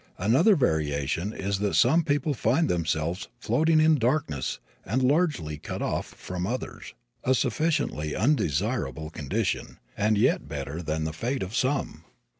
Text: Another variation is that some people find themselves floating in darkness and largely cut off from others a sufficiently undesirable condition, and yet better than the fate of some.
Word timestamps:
Another 0.17 0.55
variation 0.55 1.31
is 1.31 1.59
that 1.59 1.75
some 1.75 2.03
people 2.03 2.33
find 2.33 2.67
themselves 2.67 3.27
floating 3.37 3.79
in 3.79 3.99
darkness 3.99 4.59
and 4.83 5.03
largely 5.03 5.59
cut 5.59 5.83
off 5.83 6.07
from 6.07 6.47
others 6.47 6.95
a 7.23 7.35
sufficiently 7.35 8.15
undesirable 8.15 9.11
condition, 9.11 9.77
and 9.95 10.17
yet 10.17 10.47
better 10.47 10.81
than 10.81 11.03
the 11.03 11.13
fate 11.13 11.43
of 11.43 11.55
some. 11.55 12.03